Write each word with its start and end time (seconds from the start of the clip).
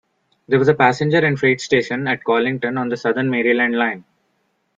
There 0.47 0.57
was 0.57 0.67
a 0.67 0.73
passenger 0.73 1.23
and 1.23 1.37
freight 1.37 1.61
station 1.61 2.07
at 2.07 2.23
Collington 2.23 2.79
on 2.79 2.89
the 2.89 2.97
Southern 2.97 3.29
Maryland 3.29 3.77
Line. 3.77 4.03